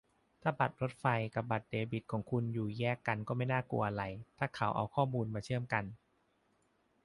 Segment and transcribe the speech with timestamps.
[0.41, 4.03] "ถ้าบัตรรถไฟฟ้ากับบัตรเดบิตของคุณอยู่แยกกันก็ไม่น่ากลัวอะไร
[4.37, 5.83] ถ้าเขาเอาข้อมูลมาเชื่อมกัน"